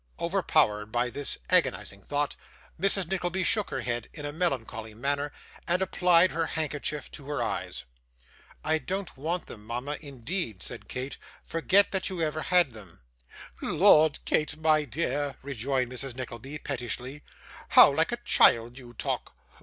[0.19, 2.35] Overpowered by this agonising thought,
[2.81, 3.05] Mrs.
[3.07, 5.31] Nickleby shook her head, in a melancholy manner,
[5.67, 7.83] and applied her handkerchief to her eyes.
[8.63, 11.17] I don't want them, mama, indeed,' said Kate.
[11.45, 13.01] 'Forget that you ever had them.'
[13.61, 16.15] 'Lord, Kate, my dear,' rejoined Mrs.
[16.15, 17.21] Nickleby, pettishly,
[17.69, 19.35] 'how like a child you talk!